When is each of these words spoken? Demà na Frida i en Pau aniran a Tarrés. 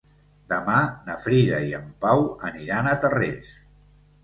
Demà 0.53 0.77
na 1.09 1.17
Frida 1.25 1.59
i 1.67 1.77
en 1.81 1.85
Pau 2.07 2.25
aniran 2.51 2.91
a 2.95 2.99
Tarrés. 3.07 3.55